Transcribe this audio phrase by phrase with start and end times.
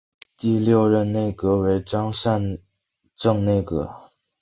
[0.35, 2.57] 第六任内阁为张善
[3.15, 3.87] 政内阁。